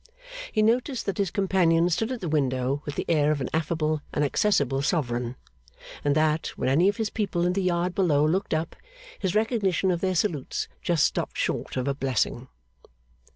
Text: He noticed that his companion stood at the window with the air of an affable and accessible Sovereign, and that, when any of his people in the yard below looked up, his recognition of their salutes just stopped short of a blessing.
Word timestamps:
He 0.51 0.63
noticed 0.63 1.05
that 1.05 1.19
his 1.19 1.29
companion 1.29 1.87
stood 1.91 2.11
at 2.11 2.21
the 2.21 2.27
window 2.27 2.81
with 2.85 2.95
the 2.95 3.05
air 3.07 3.29
of 3.31 3.39
an 3.39 3.49
affable 3.53 4.01
and 4.11 4.23
accessible 4.25 4.81
Sovereign, 4.81 5.35
and 6.03 6.15
that, 6.15 6.47
when 6.57 6.69
any 6.69 6.89
of 6.89 6.97
his 6.97 7.11
people 7.11 7.45
in 7.45 7.53
the 7.53 7.61
yard 7.61 7.93
below 7.93 8.25
looked 8.25 8.55
up, 8.55 8.75
his 9.19 9.35
recognition 9.35 9.91
of 9.91 10.01
their 10.01 10.15
salutes 10.15 10.67
just 10.81 11.03
stopped 11.03 11.37
short 11.37 11.77
of 11.77 11.87
a 11.87 11.93
blessing. 11.93 12.47